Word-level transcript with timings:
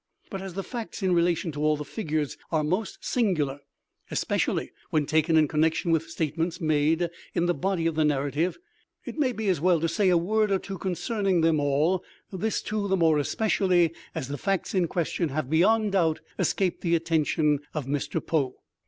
But 0.31 0.41
as 0.41 0.55
the 0.55 0.63
facts 0.63 1.03
in 1.03 1.13
relation 1.13 1.51
to 1.51 1.63
all 1.63 1.77
the 1.77 1.85
figures 1.85 2.35
are 2.51 2.63
most 2.63 3.05
singular 3.05 3.59
(especially 4.09 4.71
when 4.89 5.05
taken 5.05 5.37
in 5.37 5.47
connection 5.47 5.91
with 5.91 6.09
statements 6.09 6.59
made 6.59 7.07
in 7.35 7.45
the 7.45 7.53
body 7.53 7.85
of 7.85 7.93
the 7.93 8.03
narrative), 8.03 8.57
it 9.05 9.19
may 9.19 9.31
be 9.31 9.47
as 9.47 9.61
well 9.61 9.79
to 9.79 9.87
say 9.87 10.09
a 10.09 10.17
word 10.17 10.49
or 10.49 10.57
two 10.57 10.79
concerning 10.79 11.41
them 11.41 11.59
all—this, 11.59 12.63
too, 12.63 12.87
the 12.87 12.97
more 12.97 13.19
especially 13.19 13.93
as 14.15 14.27
the 14.27 14.39
facts 14.39 14.73
in 14.73 14.87
question 14.87 15.29
have, 15.29 15.51
beyond 15.51 15.91
doubt, 15.91 16.19
escaped 16.39 16.81
the 16.81 16.95
attention 16.95 17.59
of 17.75 17.85
Mr. 17.85 18.25
Poe. 18.25 18.55